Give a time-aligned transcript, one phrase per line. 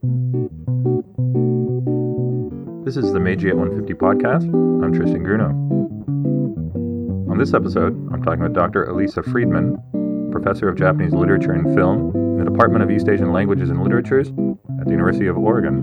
[0.00, 0.06] This
[2.96, 4.44] is the Meiji at 150 podcast.
[4.44, 5.50] I'm Tristan Grunow.
[7.28, 8.86] On this episode, I'm talking with Dr.
[8.86, 9.76] Alisa Freedman,
[10.30, 14.28] professor of Japanese literature and film in the Department of East Asian Languages and Literatures
[14.28, 15.82] at the University of Oregon.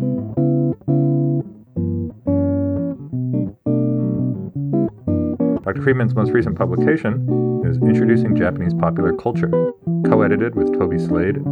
[5.62, 5.82] Dr.
[5.82, 9.50] Freedman's most recent publication is Introducing Japanese Popular Culture,
[10.06, 11.44] co edited with Toby Slade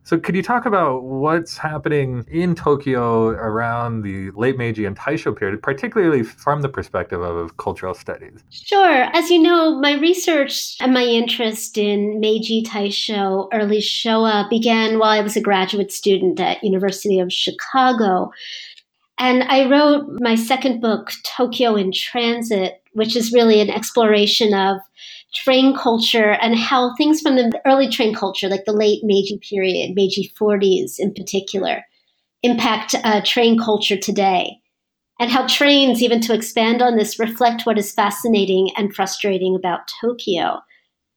[0.04, 5.36] So, could you talk about what's happening in Tokyo around the late Meiji and Taisho
[5.36, 8.42] period, particularly from the perspective of cultural studies?
[8.50, 9.04] Sure.
[9.14, 15.10] As you know, my research and my interest in Meiji, Taisho, early Showa began while
[15.10, 18.32] I was a graduate student at University of Chicago.
[19.18, 24.78] And I wrote my second book, Tokyo in Transit, which is really an exploration of
[25.34, 29.94] train culture and how things from the early train culture, like the late Meiji period,
[29.94, 31.84] Meiji 40s in particular,
[32.42, 34.58] impact uh, train culture today.
[35.20, 39.80] And how trains, even to expand on this, reflect what is fascinating and frustrating about
[40.00, 40.58] Tokyo.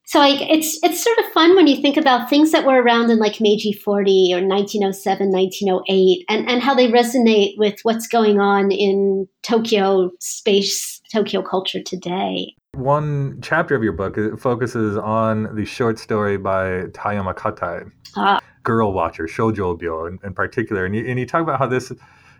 [0.07, 3.09] So I, it's it's sort of fun when you think about things that were around
[3.09, 8.39] in like Meiji 40 or 1907, 1908, and, and how they resonate with what's going
[8.39, 12.53] on in Tokyo space, Tokyo culture today.
[12.75, 18.41] One chapter of your book focuses on the short story by Tayama Katai, ah.
[18.63, 20.85] Girl Watcher, Shoujobyo in, in particular.
[20.85, 21.91] And you, and you talk about how this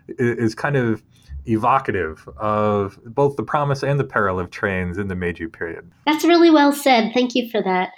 [0.08, 1.02] is kind of
[1.46, 5.90] evocative of both the promise and the peril of trains in the Meiji period.
[6.04, 7.12] That's really well said.
[7.14, 7.90] Thank you for that.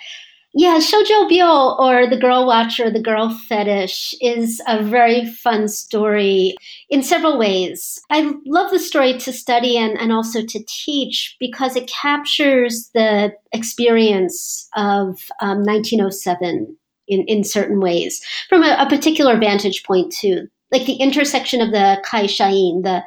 [0.61, 6.57] Yeah, Shoujobyo or the girl watcher, the girl fetish is a very fun story
[6.91, 8.01] in several ways.
[8.11, 13.33] I love the story to study and, and also to teach because it captures the
[13.53, 16.77] experience of um, 1907
[17.07, 20.49] in, in certain ways from a, a particular vantage point too.
[20.73, 23.05] Like the intersection of the kaishain, the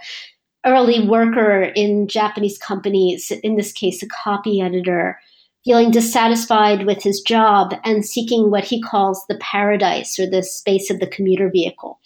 [0.65, 5.19] early worker in Japanese companies, in this case, a copy editor,
[5.63, 10.89] feeling dissatisfied with his job and seeking what he calls the paradise or the space
[10.89, 11.99] of the commuter vehicle,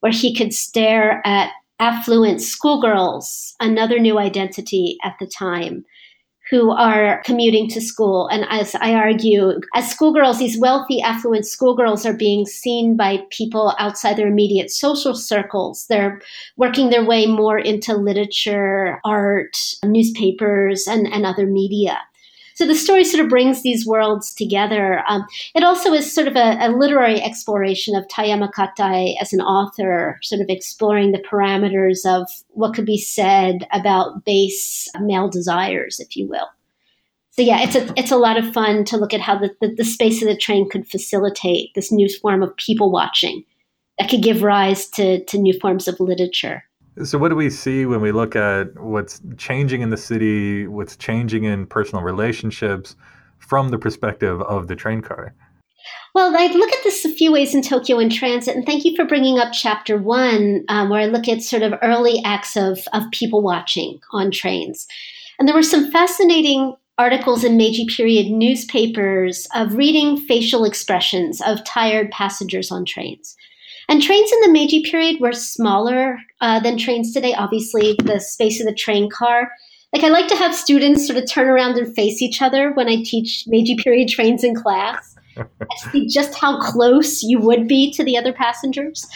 [0.00, 5.84] where he could stare at affluent schoolgirls, another new identity at the time,
[6.50, 8.26] who are commuting to school.
[8.28, 13.74] And as I argue, as schoolgirls, these wealthy, affluent schoolgirls are being seen by people
[13.78, 15.86] outside their immediate social circles.
[15.88, 16.20] They're
[16.56, 21.98] working their way more into literature, art, newspapers, and, and other media.
[22.58, 25.04] So the story sort of brings these worlds together.
[25.08, 25.24] Um,
[25.54, 30.18] it also is sort of a, a, literary exploration of Tayama Katai as an author,
[30.24, 36.16] sort of exploring the parameters of what could be said about base male desires, if
[36.16, 36.48] you will.
[37.30, 39.72] So yeah, it's a it's a lot of fun to look at how the, the,
[39.76, 43.44] the space of the train could facilitate this new form of people watching
[44.00, 46.64] that could give rise to, to new forms of literature.
[47.04, 50.96] So, what do we see when we look at what's changing in the city, what's
[50.96, 52.96] changing in personal relationships
[53.38, 55.34] from the perspective of the train car?
[56.14, 58.96] Well, I look at this a few ways in Tokyo in Transit, and thank you
[58.96, 62.80] for bringing up chapter one, um, where I look at sort of early acts of,
[62.92, 64.86] of people watching on trains.
[65.38, 71.64] And there were some fascinating articles in Meiji period newspapers of reading facial expressions of
[71.64, 73.36] tired passengers on trains.
[73.88, 77.34] And trains in the Meiji period were smaller uh, than trains today.
[77.34, 79.50] Obviously, the space of the train car.
[79.94, 82.88] Like I like to have students sort of turn around and face each other when
[82.88, 85.16] I teach Meiji period trains in class.
[85.38, 89.06] I see just how close you would be to the other passengers.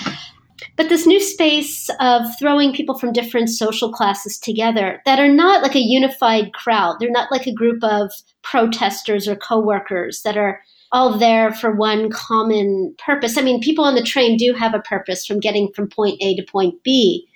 [0.77, 5.63] But this new space of throwing people from different social classes together that are not
[5.63, 6.97] like a unified crowd.
[6.99, 8.11] They're not like a group of
[8.43, 13.39] protesters or coworkers that are all there for one common purpose.
[13.39, 16.37] I mean, people on the train do have a purpose from getting from point A
[16.37, 17.27] to point B,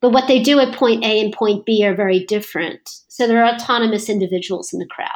[0.00, 2.80] but what they do at point A and point B are very different.
[3.08, 5.08] So there are autonomous individuals in the crowd.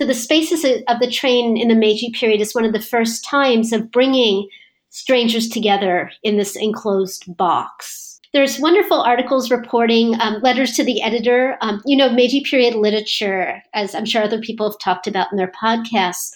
[0.00, 3.24] So the spaces of the train in the Meiji period is one of the first
[3.24, 4.48] times of bringing
[4.90, 8.20] strangers together in this enclosed box.
[8.32, 11.56] There's wonderful articles reporting um, letters to the editor.
[11.62, 15.38] Um, you know, Meiji period literature, as I'm sure other people have talked about in
[15.38, 16.30] their podcasts,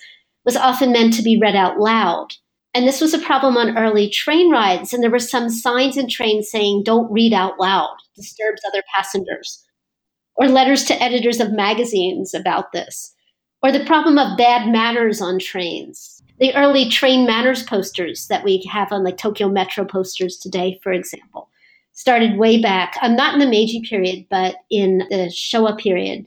[0.45, 2.29] was often meant to be read out loud.
[2.75, 4.93] And this was a problem on early train rides.
[4.93, 9.65] And there were some signs in trains saying, don't read out loud, disturbs other passengers.
[10.37, 13.15] Or letters to editors of magazines about this.
[13.63, 16.23] or the problem of bad manners on trains.
[16.39, 20.93] The early train manners posters that we have on like Tokyo Metro posters today, for
[20.93, 21.49] example,
[21.93, 22.97] started way back.
[23.03, 26.27] Um, not in the Meiji period, but in the Showa period,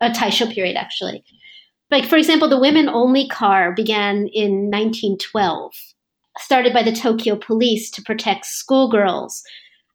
[0.00, 1.22] a Taisho period actually.
[1.92, 5.72] Like for example, the women only car began in 1912,
[6.38, 9.44] started by the Tokyo police to protect schoolgirls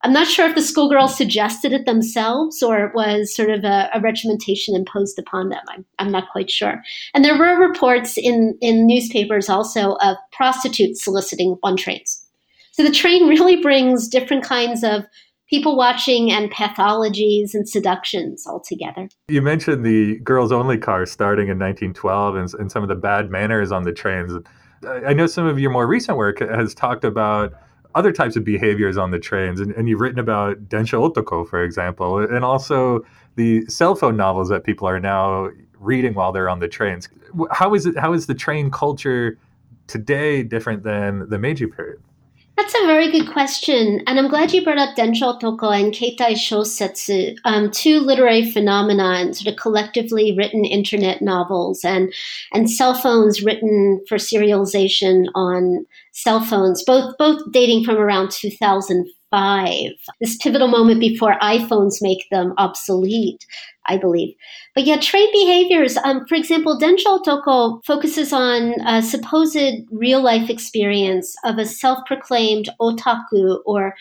[0.03, 3.89] I'm not sure if the schoolgirls suggested it themselves or it was sort of a,
[3.93, 5.63] a regimentation imposed upon them.
[5.69, 6.83] I'm, I'm, not quite sure.
[7.13, 12.23] And there were reports in, in newspapers also of prostitutes soliciting on trains.
[12.73, 15.03] So the train really brings different kinds of
[15.49, 19.09] people watching and pathologies and seductions all together.
[19.29, 23.29] You mentioned the girls only car starting in 1912 and, and some of the bad
[23.29, 24.33] manners on the trains.
[24.85, 27.53] I know some of your more recent work has talked about
[27.95, 29.59] other types of behaviors on the trains.
[29.59, 33.03] And, and you've written about Densha Otoko, for example, and also
[33.35, 37.09] the cell phone novels that people are now reading while they're on the trains.
[37.51, 37.97] How is it?
[37.97, 39.37] How is the train culture
[39.87, 41.99] today different than the Meiji period?
[42.57, 44.01] That's a very good question.
[44.07, 49.31] And I'm glad you brought up Densha Otoko and Keitai Shosetsu, um, two literary phenomena,
[49.35, 52.11] sort of collectively written internet novels and,
[52.51, 58.29] and cell phones written for serialization on cell phones, both, both dating from around
[59.31, 59.91] 2005.
[60.19, 63.45] This pivotal moment before iPhones make them obsolete.
[63.89, 64.35] I believe.
[64.75, 65.97] But yeah, trade behaviors.
[65.97, 69.57] Um, for example, Densha Otoko focuses on a supposed
[69.91, 73.95] real life experience of a self proclaimed otaku or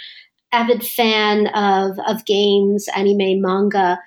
[0.52, 3.98] avid fan of, of games, anime, manga,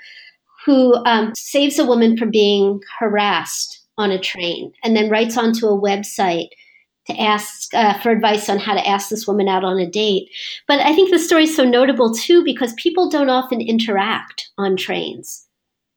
[0.65, 5.65] who um, saves a woman from being harassed on a train and then writes onto
[5.67, 6.49] a website
[7.09, 10.29] to ask uh, for advice on how to ask this woman out on a date.
[10.67, 14.77] But I think the story is so notable too because people don't often interact on
[14.77, 15.45] trains.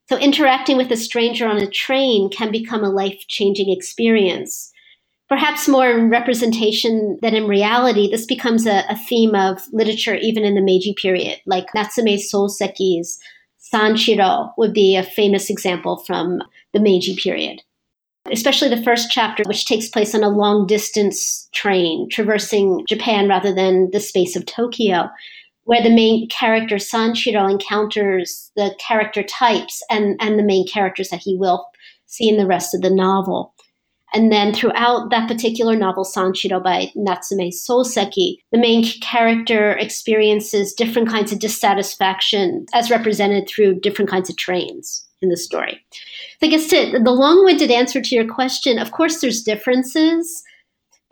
[0.08, 4.70] So interacting with a stranger on a train can become a life changing experience.
[5.28, 10.44] Perhaps more in representation than in reality, this becomes a, a, theme of literature even
[10.44, 13.18] in the Meiji period, like Natsume Soseki's
[13.72, 16.42] Sanshiro would be a famous example from
[16.74, 17.62] the Meiji period.
[18.30, 23.52] Especially the first chapter, which takes place on a long distance train traversing Japan rather
[23.54, 25.08] than the space of Tokyo
[25.64, 31.20] where the main character Sanshiro encounters the character types and, and the main characters that
[31.22, 31.66] he will
[32.06, 33.54] see in the rest of the novel.
[34.14, 41.08] And then throughout that particular novel, Sanshiro by Natsume Soseki, the main character experiences different
[41.08, 45.80] kinds of dissatisfaction as represented through different kinds of trains in the story.
[46.40, 50.42] So I guess to, the long winded answer to your question, of course, there's differences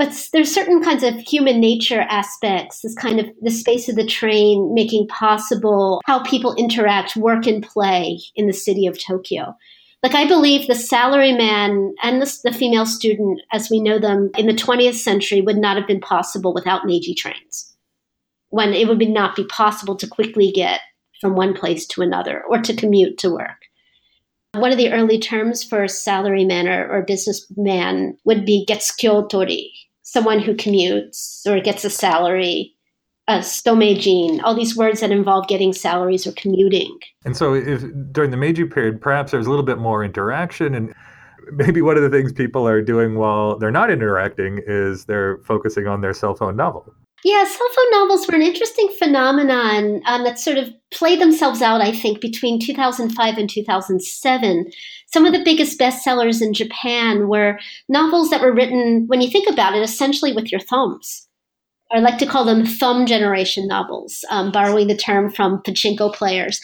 [0.01, 4.07] but there's certain kinds of human nature aspects this kind of the space of the
[4.07, 9.55] train making possible how people interact work and play in the city of tokyo.
[10.03, 14.47] Like i believe the salaryman and the, the female student as we know them in
[14.47, 17.77] the 20th century would not have been possible without meiji trains.
[18.49, 20.81] When it would not be possible to quickly get
[21.21, 23.67] from one place to another or to commute to work
[24.55, 29.71] one of the early terms for salaryman or, or businessman would be gekkyutori,
[30.03, 32.75] someone who commutes or gets a salary,
[33.29, 36.99] a tsutomenin, all these words that involve getting salaries or commuting.
[37.25, 37.83] And so, if
[38.13, 40.93] during the Meiji period, perhaps there's a little bit more interaction, and
[41.53, 45.87] maybe one of the things people are doing while they're not interacting is they're focusing
[45.87, 46.93] on their cell phone novel.
[47.25, 51.83] Yeah, cell phone novels were an interesting phenomenon um, that sort of played themselves out,
[51.83, 54.71] I think, between 2005 and 2007.
[55.07, 57.59] Some of the biggest bestsellers in Japan were
[57.89, 61.27] novels that were written, when you think about it, essentially with your thumbs.
[61.93, 66.61] I like to call them thumb generation novels, um, borrowing the term from pachinko players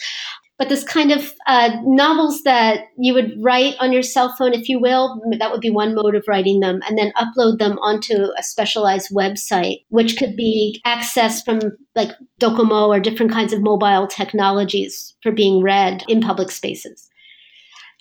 [0.57, 4.67] but this kind of uh, novels that you would write on your cell phone, if
[4.67, 8.27] you will, that would be one mode of writing them, and then upload them onto
[8.37, 11.59] a specialized website, which could be accessed from
[11.95, 12.11] like
[12.41, 17.07] Docomo or different kinds of mobile technologies for being read in public spaces.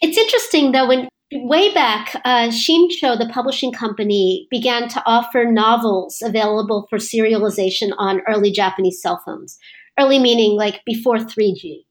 [0.01, 6.23] It's interesting though, when way back, uh, Shincho, the publishing company, began to offer novels
[6.25, 9.59] available for serialization on early Japanese cell phones.
[9.99, 11.86] Early meaning like before 3G.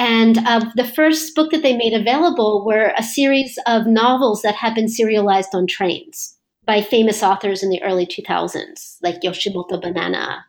[0.00, 4.54] And uh, the first book that they made available were a series of novels that
[4.54, 10.46] had been serialized on trains by famous authors in the early 2000s, like Yoshimoto Banana.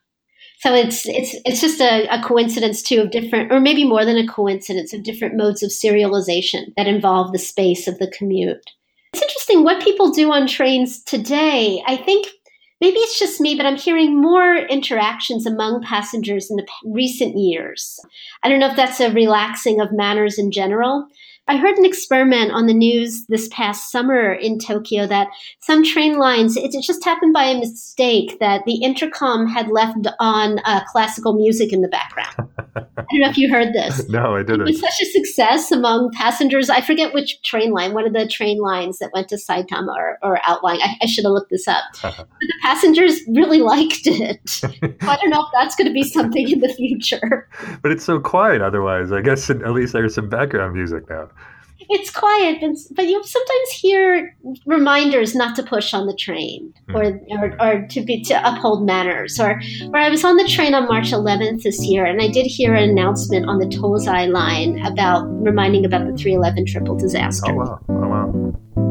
[0.61, 4.15] So it's it's it's just a, a coincidence too of different, or maybe more than
[4.15, 8.71] a coincidence of different modes of serialization that involve the space of the commute.
[9.13, 11.83] It's interesting what people do on trains today.
[11.85, 12.27] I think
[12.81, 17.99] maybe it's just me, but I'm hearing more interactions among passengers in the recent years.
[18.43, 21.07] I don't know if that's a relaxing of manners in general.
[21.51, 25.27] I heard an experiment on the news this past summer in Tokyo that
[25.59, 30.59] some train lines, it, just happened by a mistake that the intercom had left on
[30.59, 32.33] uh, classical music in the background.
[32.75, 34.01] I don't know if you heard this.
[34.11, 34.61] No, I didn't.
[34.61, 36.69] It was such a success among passengers.
[36.69, 40.19] I forget which train line, one of the train lines that went to Saitama or,
[40.21, 40.81] or Outline.
[40.81, 41.83] I, I should have looked this up.
[42.01, 44.61] but the passengers really liked it.
[45.01, 47.47] I don't know if that's going to be something in the future.
[47.81, 49.11] But it's so quiet otherwise.
[49.11, 51.29] I guess at least there's some background music now
[51.91, 56.95] it's quiet, but, but you sometimes hear reminders not to push on the train mm.
[56.95, 59.39] or, or, or to be to uphold manners.
[59.39, 62.45] Or, or I was on the train on March 11th this year, and I did
[62.45, 67.51] hear an announcement on the Tozai line about reminding about the 311 triple disaster.
[67.51, 67.79] Oh wow!
[67.89, 68.90] Oh wow!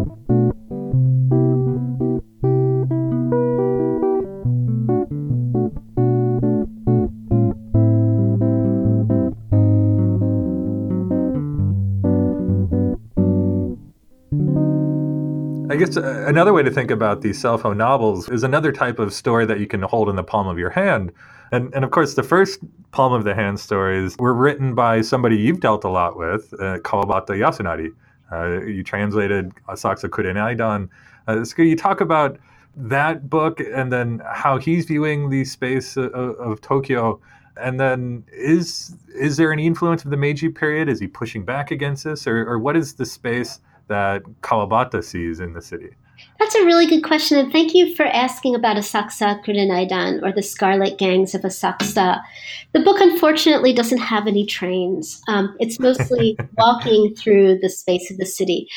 [15.81, 19.13] Guess uh, another way to think about these cell phone novels is another type of
[19.13, 21.13] story that you can hold in the palm of your hand.
[21.53, 22.61] And, and of course, the first
[22.93, 26.79] palm of the hand stories were written by somebody you've dealt a lot with, uh,
[26.79, 27.93] Kawabata Yasunari.
[28.31, 30.89] Uh, you translated Asakusa Kurenaidan.
[31.27, 32.39] Uh, so you talk about
[32.77, 37.21] that book and then how he's viewing the space of, of Tokyo
[37.57, 40.89] and then is is there any influence of the Meiji period?
[40.89, 43.61] Is he pushing back against this, or, or what is the space
[43.91, 45.91] that Kawabata sees in the city?
[46.39, 50.43] That's a really good question, and thank you for asking about Asakusa Kurenaidan or the
[50.43, 52.21] Scarlet Gangs of Asakusa.
[52.73, 55.21] The book unfortunately doesn't have any trains.
[55.29, 58.69] Um, it's mostly walking through the space of the city.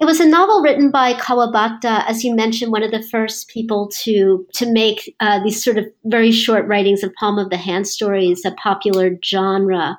[0.00, 3.90] It was a novel written by Kawabata, as you mentioned, one of the first people
[4.02, 7.88] to to make uh, these sort of very short writings of palm of the hand
[7.88, 9.98] stories a popular genre,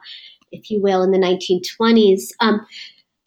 [0.54, 2.32] if you will, in the 1920s.
[2.40, 2.66] Um,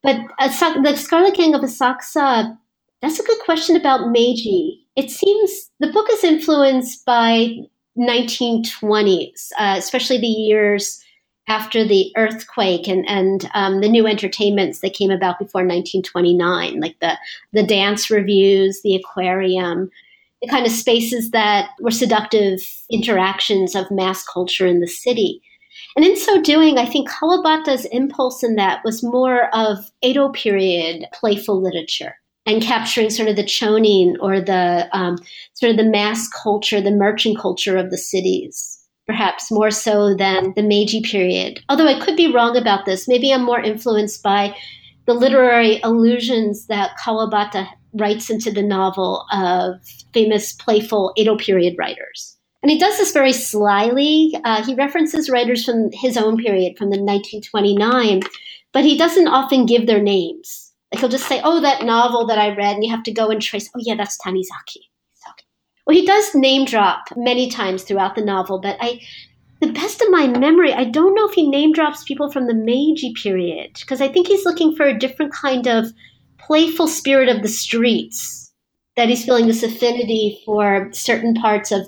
[0.03, 2.57] but the Scarlet Gang of Asakusa,
[3.01, 4.87] that's a good question about Meiji.
[4.97, 7.57] It seems the book is influenced by
[7.99, 11.03] 1920s, uh, especially the years
[11.49, 16.99] after the earthquake and, and um, the new entertainments that came about before 1929, like
[17.01, 17.19] the,
[17.53, 19.91] the dance reviews, the aquarium,
[20.41, 25.43] the kind of spaces that were seductive interactions of mass culture in the city.
[25.97, 31.07] And in so doing, I think Kawabata's impulse in that was more of Edo period
[31.13, 32.15] playful literature
[32.47, 35.19] and capturing sort of the chonin or the um,
[35.55, 40.53] sort of the mass culture, the merchant culture of the cities, perhaps more so than
[40.57, 41.61] the Meiji period.
[41.69, 43.07] Although I could be wrong about this.
[43.07, 44.57] Maybe I'm more influenced by
[45.07, 49.75] the literary allusions that Kawabata writes into the novel of
[50.15, 52.32] famous playful Edo period writers.
[52.63, 54.39] And he does this very slyly.
[54.45, 58.23] Uh, he references writers from his own period, from the 1929,
[58.73, 60.73] but he doesn't often give their names.
[60.93, 63.31] Like he'll just say, "Oh, that novel that I read," and you have to go
[63.31, 63.69] and trace.
[63.75, 64.83] Oh, yeah, that's Tanizaki.
[65.87, 69.01] Well, he does name drop many times throughout the novel, but I,
[69.61, 72.55] the best of my memory, I don't know if he name drops people from the
[72.55, 75.93] Meiji period because I think he's looking for a different kind of
[76.39, 78.42] playful spirit of the streets
[78.97, 81.87] that he's feeling this affinity for certain parts of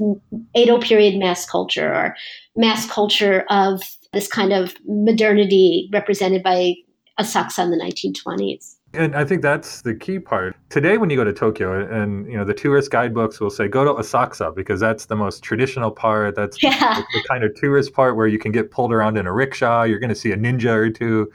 [0.55, 2.17] Edo period mass culture or
[2.57, 3.83] mass culture of
[4.13, 6.75] this kind of modernity represented by
[7.21, 8.77] Asakusa in the 1920s.
[8.95, 10.57] And I think that's the key part.
[10.71, 13.85] Today, when you go to Tokyo, and you know the tourist guidebooks will say go
[13.85, 16.37] to Asakusa because that's the most traditional part.
[16.37, 17.01] That's yeah.
[17.01, 19.83] the, the kind of tourist part where you can get pulled around in a rickshaw.
[19.83, 21.31] You're going to see a ninja or two.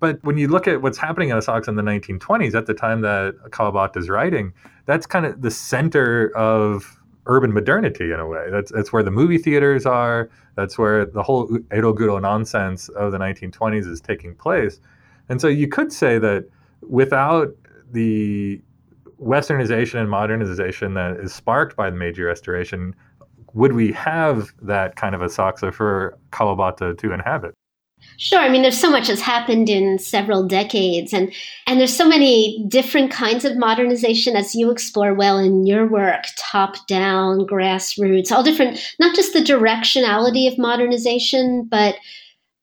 [0.00, 3.02] But when you look at what's happening in Asakusa in the 1920s, at the time
[3.02, 4.52] that Kawabata is writing,
[4.86, 8.48] that's kind of the center of urban modernity in a way.
[8.50, 10.30] That's that's where the movie theaters are.
[10.56, 14.80] That's where the whole eroguro nonsense of the 1920s is taking place.
[15.28, 16.46] And so you could say that
[16.82, 17.54] without
[17.92, 18.60] the
[19.20, 22.94] westernization and modernization that is sparked by the Meiji Restoration,
[23.54, 27.54] would we have that kind of a Asakusa for Kawabata to inhabit?
[28.18, 28.38] Sure.
[28.38, 31.32] I mean, there's so much has happened in several decades, and
[31.66, 36.24] and there's so many different kinds of modernization as you explore well in your work,
[36.38, 38.78] top down, grassroots, all different.
[39.00, 41.96] Not just the directionality of modernization, but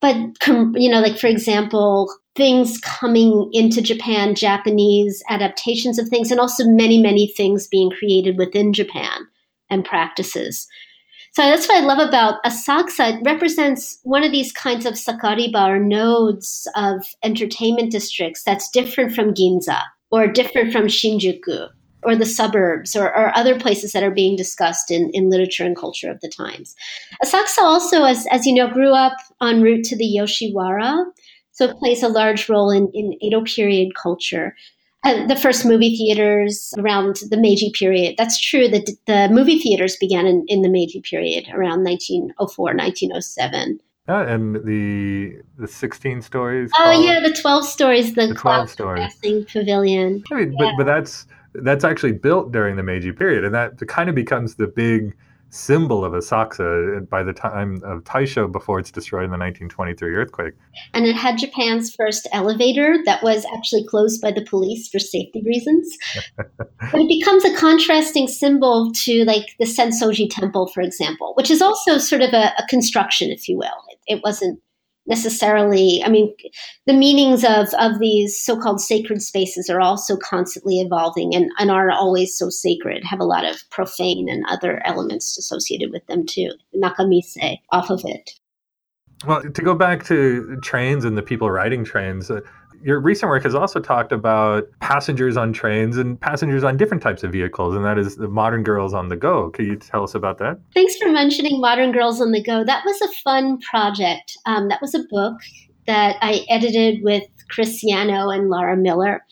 [0.01, 0.15] but
[0.75, 6.65] you know, like for example, things coming into Japan, Japanese adaptations of things, and also
[6.65, 9.27] many many things being created within Japan
[9.69, 10.67] and practices.
[11.33, 13.19] So that's what I love about Asakusa.
[13.19, 19.13] It represents one of these kinds of sakariba or nodes of entertainment districts that's different
[19.13, 19.81] from Ginza
[20.11, 21.69] or different from Shinjuku
[22.03, 25.75] or the suburbs or, or, other places that are being discussed in, in literature and
[25.75, 26.73] culture of the times.
[27.23, 31.03] Asakusa also, as, as you know, grew up en route to the Yoshiwara.
[31.51, 34.55] So it plays a large role in, in Edo period culture.
[35.03, 38.15] Uh, the first movie theaters around the Meiji period.
[38.17, 43.79] That's true that the movie theaters began in, in the Meiji period around 1904, 1907.
[44.09, 46.71] Yeah, and the the 16 stories.
[46.77, 49.15] Oh yeah, the 12 stories, the, the 12 stories.
[49.53, 50.23] pavilion.
[50.31, 50.71] I mean, yeah.
[50.71, 54.55] but, but that's that's actually built during the Meiji period, and that kind of becomes
[54.55, 55.15] the big
[55.49, 60.15] symbol of Asakusa uh, by the time of Taisho before it's destroyed in the 1923
[60.15, 60.53] earthquake.
[60.93, 65.41] And it had Japan's first elevator that was actually closed by the police for safety
[65.45, 65.97] reasons.
[66.37, 66.47] but
[66.93, 71.97] it becomes a contrasting symbol to like the Sensoji temple, for example, which is also
[71.97, 73.67] sort of a, a construction, if you will.
[73.89, 74.59] It, it wasn't
[75.09, 76.33] necessarily i mean
[76.85, 81.91] the meanings of of these so-called sacred spaces are also constantly evolving and, and are
[81.91, 86.51] always so sacred have a lot of profane and other elements associated with them too.
[86.75, 88.31] Nakamise off of it.
[89.25, 92.41] Well to go back to trains and the people riding trains uh,
[92.83, 97.23] your recent work has also talked about passengers on trains and passengers on different types
[97.23, 99.49] of vehicles, and that is the Modern Girls on the Go.
[99.51, 100.59] Can you tell us about that?
[100.73, 102.63] Thanks for mentioning Modern Girls on the Go.
[102.63, 104.37] That was a fun project.
[104.45, 105.37] Um, that was a book
[105.87, 109.25] that I edited with Chris and Laura Miller.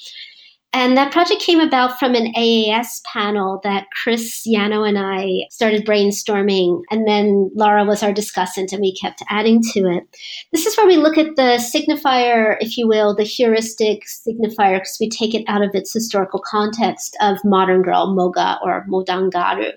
[0.74, 5.86] And that project came about from an AAS panel that Chris Yano and I started
[5.86, 6.82] brainstorming.
[6.92, 10.04] And then Laura was our discussant, and we kept adding to it.
[10.52, 14.98] This is where we look at the signifier, if you will, the heuristic signifier, because
[15.00, 19.72] we take it out of its historical context of modern girl, moga or modangaru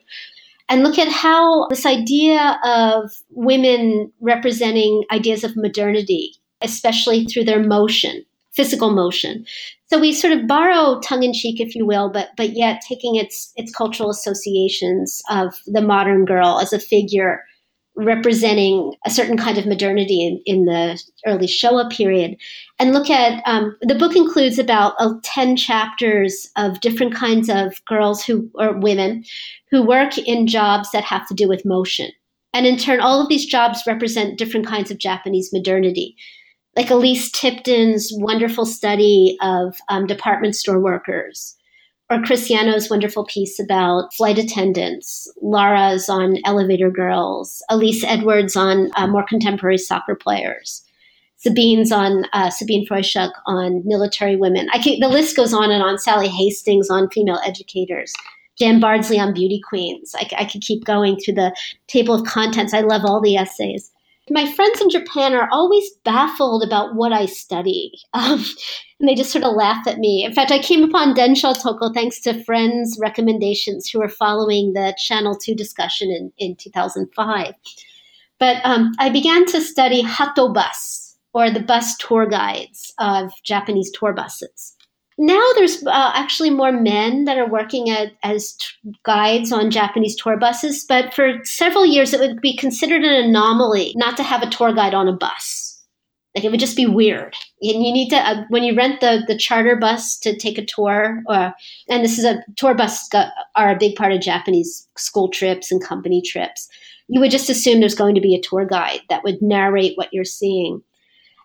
[0.71, 7.63] and look at how this idea of women representing ideas of modernity, especially through their
[7.63, 9.45] motion, physical motion.
[9.87, 13.17] So we sort of borrow tongue in cheek, if you will, but but yet taking
[13.17, 17.43] its its cultural associations of the modern girl as a figure
[17.97, 22.37] representing a certain kind of modernity in, in the early Showa period.
[22.79, 27.85] And look at um, the book includes about uh, 10 chapters of different kinds of
[27.87, 29.25] girls who or women
[29.71, 32.11] who work in jobs that have to do with motion.
[32.53, 36.17] And in turn, all of these jobs represent different kinds of Japanese modernity
[36.77, 41.57] like Elise Tipton's wonderful study of um, department store workers,
[42.09, 48.91] or Chris Yano's wonderful piece about flight attendants, Laura's on elevator girls, Elise Edwards on
[48.97, 50.85] uh, more contemporary soccer players.
[51.37, 54.69] Sabine's on uh, Sabine Frühstück on military women.
[54.75, 55.99] I can, the list goes on and on.
[55.99, 58.13] Sally Hastings on female educators.
[58.59, 60.15] Jan Bardsley on beauty queens.
[60.15, 61.57] I, I could keep going through the
[61.87, 62.75] table of contents.
[62.75, 63.91] I love all the essays
[64.31, 67.93] my friends in Japan are always baffled about what I study.
[68.13, 68.45] Um,
[68.99, 70.25] and they just sort of laugh at me.
[70.25, 74.95] In fact, I came upon Densha Otoko thanks to friends' recommendations who were following the
[74.99, 77.55] Channel 2 discussion in, in 2005.
[78.39, 83.91] But um, I began to study Hato bus, or the bus tour guides of Japanese
[83.91, 84.77] tour buses
[85.21, 90.17] now there's uh, actually more men that are working at, as t- guides on Japanese
[90.17, 94.43] tour buses, but for several years it would be considered an anomaly not to have
[94.43, 95.85] a tour guide on a bus.
[96.35, 97.35] Like it would just be weird.
[97.61, 100.65] And you need to uh, when you rent the the charter bus to take a
[100.65, 101.53] tour, or
[101.89, 103.11] and this is a tour bus
[103.57, 106.67] are a big part of Japanese school trips and company trips.
[107.09, 110.09] You would just assume there's going to be a tour guide that would narrate what
[110.13, 110.81] you're seeing.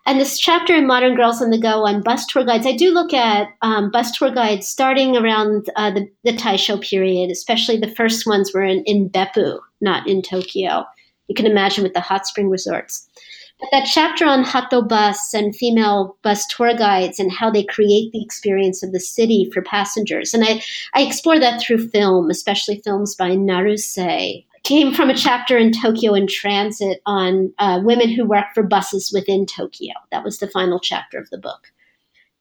[0.08, 2.91] And this chapter in Modern Girls on the Go on bus tour guides, I do
[2.91, 7.96] look at um, bus tour guides starting around uh, the, the Taisho period, especially the
[7.96, 10.86] first ones were in, in Beppu, not in Tokyo.
[11.28, 13.10] You can imagine with the hot spring resorts.
[13.60, 18.12] But that chapter on Hato bus and female bus tour guides and how they create
[18.12, 20.34] the experience of the city for passengers.
[20.34, 20.62] And I,
[20.94, 26.13] I explore that through film, especially films by Naruse, came from a chapter in Tokyo
[26.13, 29.93] in Transit on uh, women who work for buses within Tokyo.
[30.12, 31.71] That was the final chapter of the book.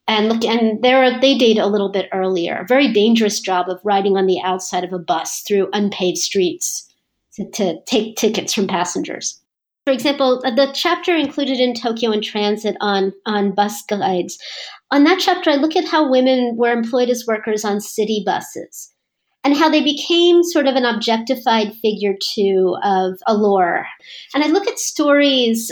[0.08, 2.56] And look, and there they date a little bit earlier.
[2.56, 6.90] A very dangerous job of riding on the outside of a bus through unpaved streets
[7.34, 9.40] to, to take tickets from passengers.
[9.84, 14.38] For example, the chapter included in Tokyo in Transit on on bus guides.
[14.90, 18.93] On that chapter, I look at how women were employed as workers on city buses
[19.44, 23.86] and how they became sort of an objectified figure too of allure.
[24.34, 25.70] And I look at stories,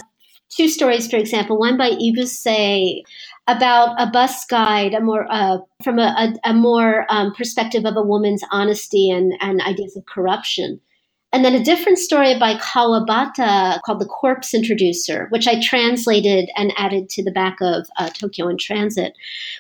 [0.54, 3.02] two stories, for example, one by Ibuse
[3.48, 7.96] about a bus guide, a more uh, from a, a, a more um, perspective of
[7.96, 10.80] a woman's honesty and, and ideas of corruption.
[11.32, 16.74] And then a different story by Kawabata called The Corpse Introducer, which I translated and
[16.76, 19.14] added to the back of uh, Tokyo in Transit,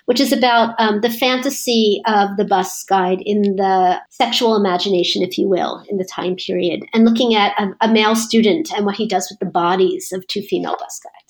[0.04, 5.38] which is about um, the fantasy of the bus guide in the sexual imagination, if
[5.38, 8.96] you will, in the time period, and looking at a, a male student and what
[8.96, 11.21] he does with the bodies of two female bus guides.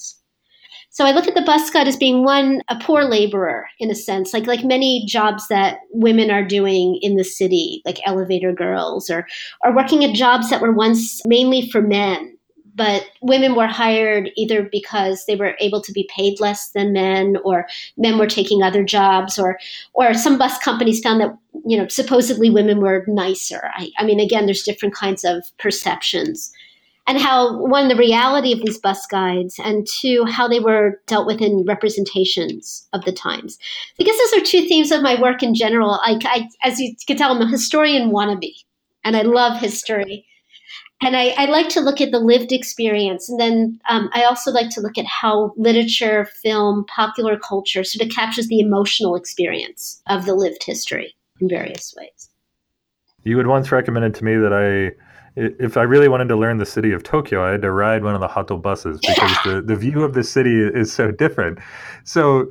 [0.93, 3.95] So I look at the bus guide as being one, a poor laborer in a
[3.95, 9.09] sense, like like many jobs that women are doing in the city, like elevator girls
[9.09, 9.27] or
[9.65, 12.37] or working at jobs that were once mainly for men.
[12.75, 17.37] But women were hired either because they were able to be paid less than men,
[17.43, 19.59] or men were taking other jobs, or
[19.95, 21.35] or some bus companies found that
[21.67, 23.71] you know supposedly women were nicer.
[23.75, 26.53] I, I mean, again, there's different kinds of perceptions
[27.07, 31.27] and how one the reality of these bus guides and two how they were dealt
[31.27, 33.59] with in representations of the times.
[34.01, 35.99] I guess those are two themes of my work in general.
[36.03, 38.55] I, I as you can tell i'm a historian wannabe
[39.05, 40.27] and i love history.
[41.05, 44.53] And I, I like to look at the lived experience and then um, i also
[44.53, 50.01] like to look at how literature film popular culture sort of captures the emotional experience
[50.07, 52.31] of the lived history in various ways.
[53.25, 54.97] You had once recommended to me that i
[55.37, 58.15] if I really wanted to learn the city of Tokyo, I had to ride one
[58.15, 61.59] of the Hato buses because the, the view of the city is so different.
[62.05, 62.49] So,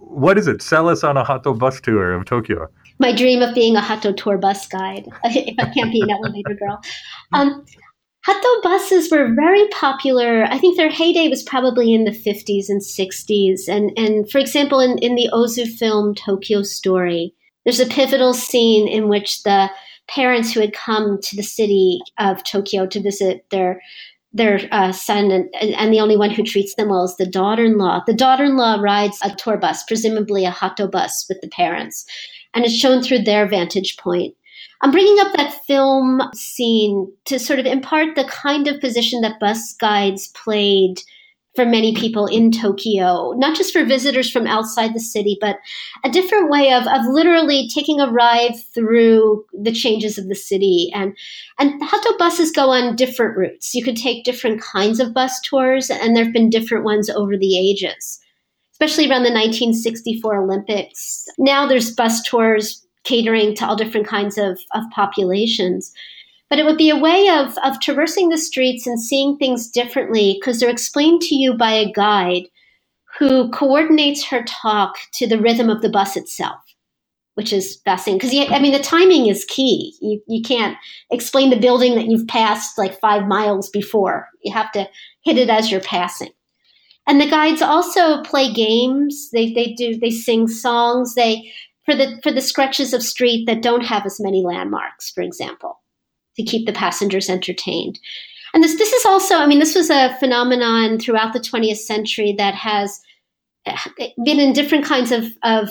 [0.00, 0.62] what is it?
[0.62, 2.68] Sell us on a Hato bus tour of Tokyo.
[2.98, 6.54] My dream of being a Hato tour bus guide, if I can't be an elevator
[6.54, 6.80] girl.
[7.32, 7.64] Um,
[8.24, 10.46] Hato buses were very popular.
[10.46, 13.68] I think their heyday was probably in the 50s and 60s.
[13.68, 18.88] And, and for example, in, in the Ozu film Tokyo Story, there's a pivotal scene
[18.88, 19.70] in which the
[20.08, 23.80] parents who had come to the city of Tokyo to visit their
[24.32, 28.02] their uh, son, and, and, the only one who treats them well is the daughter-in-law.
[28.06, 32.04] The daughter-in-law rides a tour bus, presumably a hato bus, with the parents,
[32.52, 34.34] and it's shown through their vantage point.
[34.82, 39.40] I'm bringing up that film scene to sort of impart the kind of position that
[39.40, 41.00] bus guides played
[41.56, 45.58] for many people in Tokyo, not just for visitors from outside the city, but
[46.04, 50.90] a different way of, of literally taking a ride through the changes of the city.
[50.94, 51.16] And,
[51.58, 53.74] and Hato buses go on different routes.
[53.74, 57.36] You could take different kinds of bus tours, and there have been different ones over
[57.36, 58.20] the ages,
[58.72, 61.24] especially around the 1964 Olympics.
[61.38, 65.92] Now there's bus tours catering to all different kinds of, of populations
[66.48, 70.38] but it would be a way of, of traversing the streets and seeing things differently
[70.38, 72.44] because they're explained to you by a guide
[73.18, 76.60] who coordinates her talk to the rhythm of the bus itself,
[77.34, 78.18] which is fascinating.
[78.18, 79.94] Because, I mean, the timing is key.
[80.00, 80.76] You, you can't
[81.10, 84.88] explain the building that you've passed like five miles before, you have to
[85.24, 86.30] hit it as you're passing.
[87.08, 89.30] And the guides also play games.
[89.32, 91.14] They, they do they sing songs.
[91.14, 91.52] They
[91.84, 95.78] for the for the stretches of street that don't have as many landmarks, for example
[96.36, 97.98] to keep the passengers entertained.
[98.54, 102.32] And this, this is also, I mean, this was a phenomenon throughout the 20th century
[102.38, 103.00] that has
[103.66, 103.76] eh,
[104.24, 105.68] been in different kinds of, of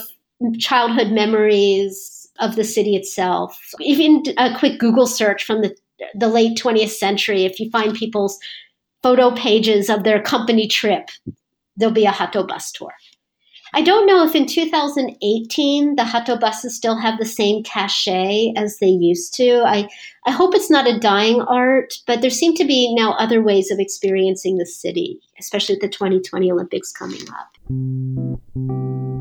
[0.59, 3.59] childhood memories of the city itself.
[3.79, 5.75] Even a quick Google search from the,
[6.13, 8.37] the late 20th century, if you find people's
[9.01, 11.09] photo pages of their company trip,
[11.77, 12.93] there'll be a Hato bus tour.
[13.75, 18.77] I don't know if in 2018 the Hato buses still have the same cachet as
[18.77, 19.63] they used to.
[19.65, 19.89] I,
[20.25, 23.71] I hope it's not a dying art, but there seem to be now other ways
[23.71, 29.14] of experiencing the city, especially with the 2020 Olympics coming up.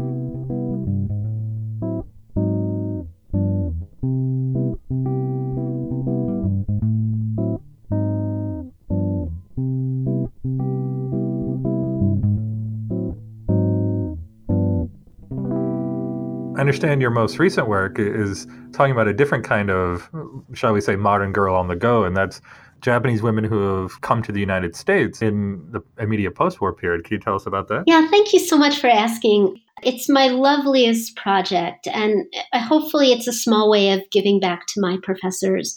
[16.65, 20.09] Understand your most recent work is talking about a different kind of,
[20.55, 22.41] shall we say, modern girl on the go, and that's
[22.81, 27.05] Japanese women who have come to the United States in the immediate post war period.
[27.05, 27.85] Can you tell us about that?
[27.87, 29.61] Yeah, thank you so much for asking.
[29.83, 32.25] It's my loveliest project, and
[32.55, 35.77] hopefully, it's a small way of giving back to my professors.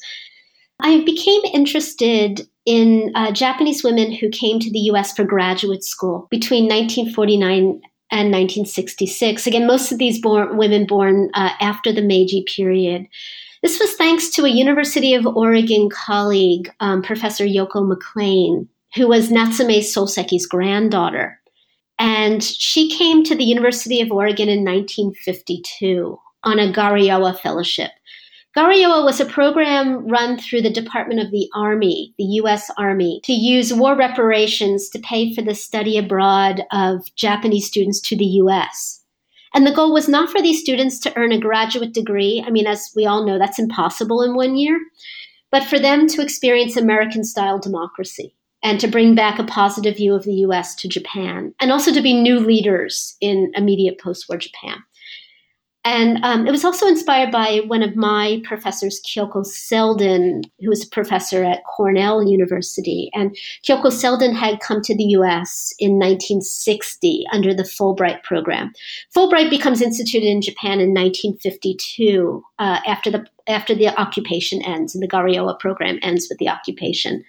[0.80, 6.28] I became interested in uh, Japanese women who came to the US for graduate school
[6.32, 9.48] between 1949 and 1966.
[9.48, 13.08] Again, most of these born, women born uh, after the Meiji period.
[13.64, 19.32] This was thanks to a University of Oregon colleague, um, Professor Yoko McClain, who was
[19.32, 21.40] Natsume Soseki's granddaughter.
[22.00, 27.92] And she came to the University of Oregon in 1952 on a GARIOA fellowship.
[28.58, 32.72] GARIOA was a program run through the Department of the Army, the U.S.
[32.76, 38.18] Army, to use war reparations to pay for the study abroad of Japanese students to
[38.18, 39.04] the U.S.
[39.54, 42.44] And the goal was not for these students to earn a graduate degree.
[42.48, 44.80] I mean, as we all know, that's impossible in one year,
[45.52, 50.16] but for them to experience American style democracy and to bring back a positive view
[50.16, 54.40] of the US to Japan, and also to be new leaders in immediate post war
[54.40, 54.78] Japan.
[55.88, 60.84] And um, it was also inspired by one of my professors, Kyoko Selden, who was
[60.84, 63.10] a professor at Cornell University.
[63.14, 63.34] And
[63.66, 68.74] Kyoko Selden had come to the US in 1960 under the Fulbright program.
[69.16, 75.02] Fulbright becomes instituted in Japan in 1952 uh, after, the, after the occupation ends, and
[75.02, 77.24] the GARIOA program ends with the occupation.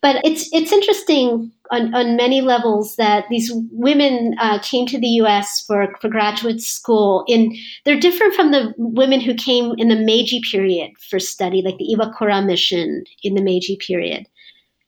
[0.00, 5.08] But it's it's interesting on, on many levels that these women uh, came to the
[5.22, 5.64] U.S.
[5.66, 7.24] for, for graduate school.
[7.26, 11.78] In they're different from the women who came in the Meiji period for study, like
[11.78, 14.26] the Iwakura mission in the Meiji period.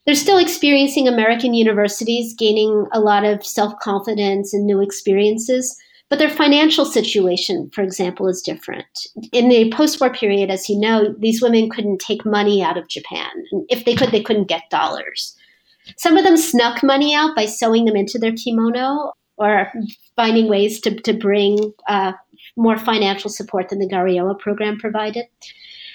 [0.06, 5.76] They're still experiencing American universities, gaining a lot of self confidence and new experiences.
[6.10, 8.84] But their financial situation, for example, is different.
[9.32, 12.88] In the post war period, as you know, these women couldn't take money out of
[12.88, 13.30] Japan.
[13.68, 15.36] If they could, they couldn't get dollars.
[15.96, 19.72] Some of them snuck money out by sewing them into their kimono or
[20.16, 22.12] finding ways to, to bring uh,
[22.56, 25.26] more financial support than the GARIOA program provided.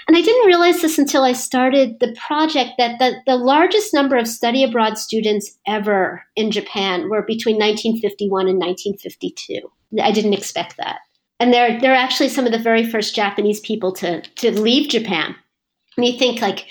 [0.08, 4.16] And I didn't realize this until I started the project that the, the largest number
[4.16, 9.72] of study abroad students ever in Japan were between 1951 and 1952.
[10.02, 11.00] I didn't expect that.
[11.40, 15.36] And they're, they're actually some of the very first Japanese people to, to leave Japan.
[15.98, 16.66] And you think like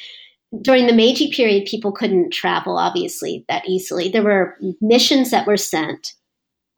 [0.63, 4.09] during the Meiji period, people couldn't travel, obviously, that easily.
[4.09, 6.15] There were missions that were sent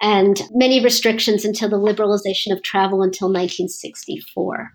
[0.00, 4.72] and many restrictions until the liberalization of travel until 1964.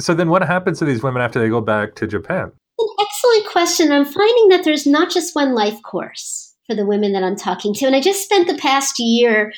[0.00, 2.52] So then what happens to these women after they go back to Japan?
[2.78, 3.92] An excellent question.
[3.92, 7.74] I'm finding that there's not just one life course for the women that I'm talking
[7.74, 7.86] to.
[7.86, 9.52] And I just spent the past year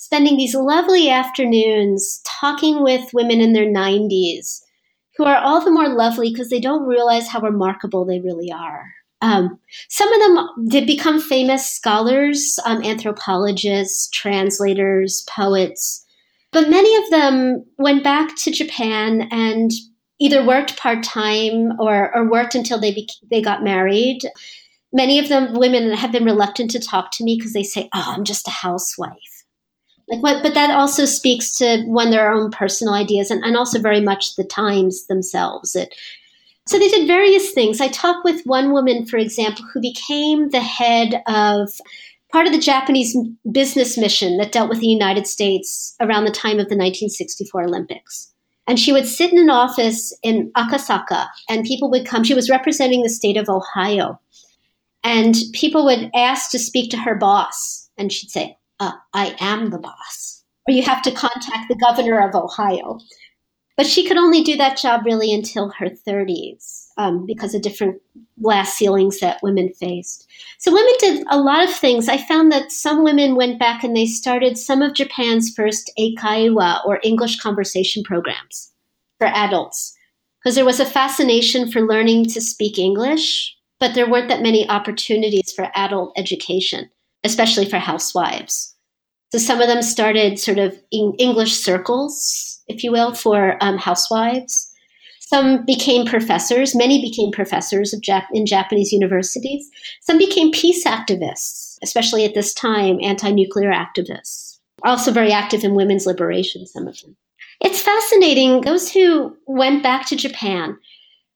[0.00, 4.62] spending these lovely afternoons talking with women in their 90s
[5.18, 8.86] who are all the more lovely because they don't realize how remarkable they really are.
[9.20, 9.58] Um,
[9.90, 16.02] some of them did become famous scholars, um, anthropologists, translators, poets,
[16.50, 19.70] but many of them went back to Japan and
[20.18, 24.20] either worked part time or, or worked until they they got married.
[24.94, 28.14] Many of them, women, have been reluctant to talk to me because they say, "Oh,
[28.16, 29.39] I'm just a housewife."
[30.10, 33.80] Like what but that also speaks to one their own personal ideas and, and also
[33.80, 35.76] very much the times themselves.
[35.76, 35.94] It
[36.66, 37.80] so they did various things.
[37.80, 41.70] I talked with one woman for example who became the head of
[42.32, 43.16] part of the japanese
[43.50, 48.32] business mission that dealt with the united states around the time of the 1964 olympics.
[48.66, 52.50] And she would sit in an office in akasaka and people would come she was
[52.50, 54.20] representing the state of ohio.
[55.02, 59.70] And people would ask to speak to her boss and she'd say uh, I am
[59.70, 60.42] the boss.
[60.66, 62.98] Or you have to contact the governor of Ohio.
[63.76, 68.00] But she could only do that job really until her 30s um, because of different
[68.42, 70.28] glass ceilings that women faced.
[70.58, 72.08] So women did a lot of things.
[72.08, 76.84] I found that some women went back and they started some of Japan's first eikaiwa
[76.84, 78.70] or English conversation programs
[79.18, 79.96] for adults
[80.42, 84.68] because there was a fascination for learning to speak English, but there weren't that many
[84.68, 86.90] opportunities for adult education
[87.24, 88.74] especially for housewives.
[89.32, 94.66] So some of them started sort of English circles, if you will, for um, housewives.
[95.20, 96.74] Some became professors.
[96.74, 99.70] Many became professors of Jap- in Japanese universities.
[100.00, 104.58] Some became peace activists, especially at this time, anti-nuclear activists.
[104.82, 107.16] Also very active in women's liberation, some of them.
[107.60, 108.62] It's fascinating.
[108.62, 110.76] Those who went back to Japan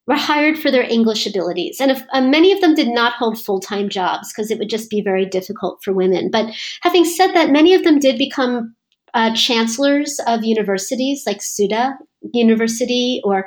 [0.06, 1.80] were hired for their English abilities.
[1.80, 4.70] And if, uh, many of them did not hold full time jobs because it would
[4.70, 6.30] just be very difficult for women.
[6.30, 8.74] But having said that, many of them did become
[9.14, 11.94] uh, chancellors of universities like Tsuda
[12.32, 13.46] University or,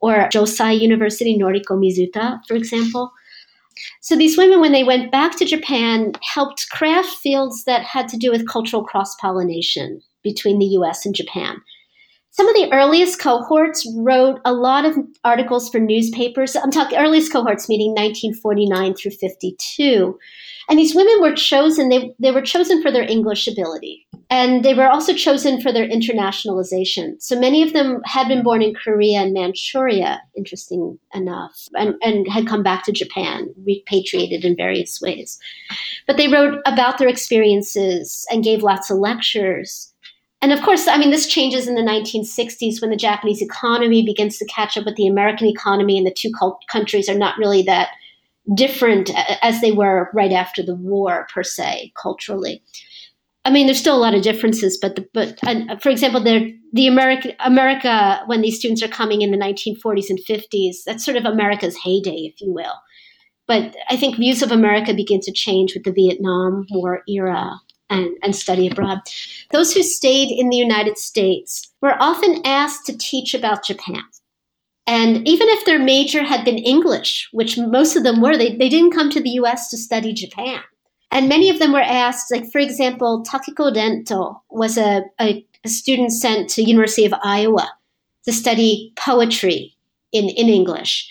[0.00, 3.10] or Josai University, Noriko Mizuta, for example.
[4.00, 8.16] So these women, when they went back to Japan, helped craft fields that had to
[8.16, 11.60] do with cultural cross pollination between the US and Japan.
[12.38, 16.54] Some of the earliest cohorts wrote a lot of articles for newspapers.
[16.54, 20.16] I'm talking earliest cohorts, meaning 1949 through 52.
[20.68, 24.06] And these women were chosen, they, they were chosen for their English ability.
[24.30, 27.20] And they were also chosen for their internationalization.
[27.20, 32.30] So many of them had been born in Korea and Manchuria, interesting enough, and, and
[32.30, 35.40] had come back to Japan, repatriated in various ways.
[36.06, 39.92] But they wrote about their experiences and gave lots of lectures.
[40.40, 44.38] And of course, I mean, this changes in the 1960s when the Japanese economy begins
[44.38, 46.32] to catch up with the American economy, and the two
[46.70, 47.88] countries are not really that
[48.54, 49.10] different
[49.42, 52.62] as they were right after the war, per se, culturally.
[53.44, 56.86] I mean, there's still a lot of differences, but the, but uh, for example, the
[56.86, 61.24] America America when these students are coming in the 1940s and 50s, that's sort of
[61.24, 62.74] America's heyday, if you will.
[63.46, 67.58] But I think views of America begin to change with the Vietnam War era
[67.90, 68.98] and, and study abroad.
[69.50, 74.02] Those who stayed in the United States were often asked to teach about Japan.
[74.86, 78.70] And even if their major had been English, which most of them were, they, they
[78.70, 80.60] didn't come to the US to study Japan.
[81.10, 85.68] And many of them were asked, like, for example, Takiko Dento was a, a, a
[85.68, 87.70] student sent to University of Iowa
[88.24, 89.74] to study poetry
[90.12, 91.10] in, in English.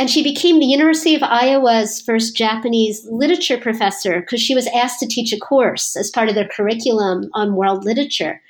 [0.00, 4.98] And she became the University of Iowa's first Japanese literature professor because she was asked
[5.00, 8.40] to teach a course as part of their curriculum on world literature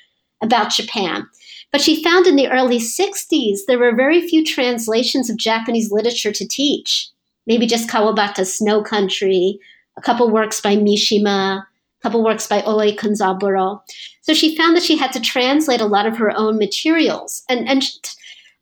[0.41, 1.27] about Japan.
[1.73, 6.31] But she found in the early 60s there were very few translations of Japanese literature
[6.31, 7.09] to teach.
[7.49, 9.59] Maybe just Kawabata's Snow Country,
[9.99, 13.81] a couple works by Mishima, a couple works by Oe Kenzaburo.
[14.21, 17.43] So she found that she had to translate a lot of her own materials.
[17.49, 17.83] And, and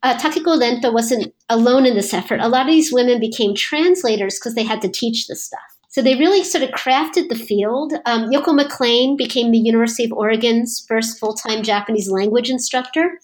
[0.02, 2.40] uh, Takiko Dento wasn't alone in this effort.
[2.40, 5.61] A lot of these women became translators because they had to teach this stuff.
[5.90, 7.94] So they really sort of crafted the field.
[8.04, 13.18] Um, Yoko McClain became the University of Oregon's first full time Japanese language instructor,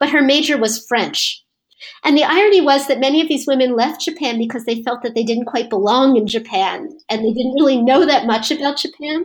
[0.00, 1.44] but her major was French.
[2.02, 5.14] And the irony was that many of these women left Japan because they felt that
[5.14, 9.24] they didn't quite belong in Japan and they didn't really know that much about Japan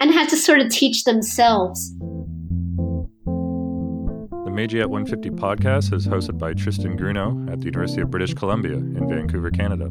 [0.00, 1.94] and had to sort of teach themselves.
[4.52, 8.74] Meiji at 150 podcast is hosted by Tristan Grunow at the University of British Columbia
[8.74, 9.90] in Vancouver, Canada.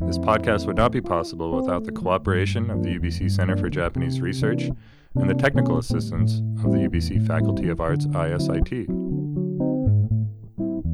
[0.00, 4.22] This podcast would not be possible without the cooperation of the UBC Center for Japanese
[4.22, 4.70] Research
[5.14, 8.88] and the technical assistance of the UBC Faculty of Arts ISIT.